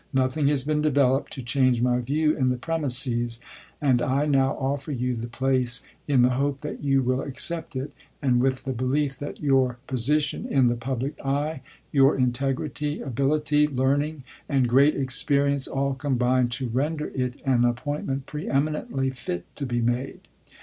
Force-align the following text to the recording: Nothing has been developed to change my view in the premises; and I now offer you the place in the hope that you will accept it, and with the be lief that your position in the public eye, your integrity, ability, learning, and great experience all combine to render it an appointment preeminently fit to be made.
Nothing 0.13 0.47
has 0.47 0.63
been 0.63 0.81
developed 0.81 1.31
to 1.33 1.43
change 1.43 1.79
my 1.83 1.99
view 1.99 2.35
in 2.35 2.49
the 2.49 2.57
premises; 2.57 3.39
and 3.79 4.01
I 4.01 4.25
now 4.25 4.53
offer 4.53 4.91
you 4.91 5.15
the 5.15 5.27
place 5.27 5.83
in 6.07 6.23
the 6.23 6.31
hope 6.31 6.61
that 6.61 6.83
you 6.83 7.03
will 7.03 7.21
accept 7.21 7.75
it, 7.75 7.93
and 8.19 8.41
with 8.41 8.63
the 8.63 8.73
be 8.73 8.83
lief 8.85 9.19
that 9.19 9.39
your 9.41 9.77
position 9.85 10.47
in 10.47 10.65
the 10.65 10.75
public 10.75 11.23
eye, 11.23 11.61
your 11.91 12.17
integrity, 12.17 12.99
ability, 12.99 13.67
learning, 13.67 14.23
and 14.49 14.67
great 14.67 14.95
experience 14.97 15.67
all 15.67 15.93
combine 15.93 16.47
to 16.49 16.67
render 16.69 17.09
it 17.13 17.39
an 17.45 17.63
appointment 17.63 18.25
preeminently 18.25 19.11
fit 19.11 19.45
to 19.57 19.67
be 19.67 19.81
made. 19.81 20.21